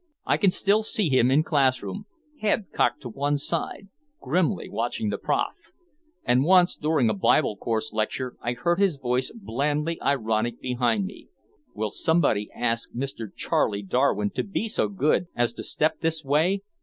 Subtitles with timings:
[0.25, 2.07] I can still see him in classroom,
[2.39, 3.89] head cocked to one side,
[4.19, 5.69] grimly watching the prof.
[6.23, 11.27] And once during a Bible course lecture I heard his voice blandly ironic behind me:
[11.75, 16.63] "Will somebody ask Mister Charley Darwin to be so good as to step this way?"